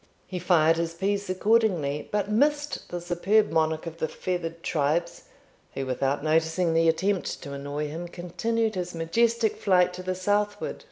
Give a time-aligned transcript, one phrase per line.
[0.25, 5.25] He fired his piece accordingly, but missed the superb monarch of the feathered tribes,
[5.75, 10.79] who, without noticing the attempt to annoy him, continued his majestic flight to the southward.